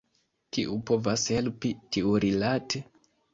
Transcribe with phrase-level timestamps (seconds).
[0.55, 2.83] Kiu povas helpi tiurilate?